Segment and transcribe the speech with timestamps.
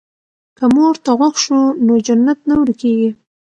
[0.57, 3.09] که مور ته غوږ شو نو جنت نه ورکيږي.